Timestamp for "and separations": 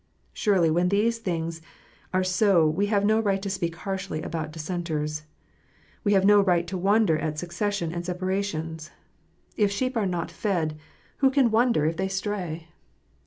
7.93-8.89